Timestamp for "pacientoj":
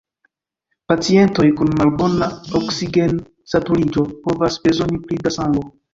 0.91-1.45